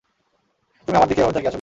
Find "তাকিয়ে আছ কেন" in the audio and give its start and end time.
1.33-1.49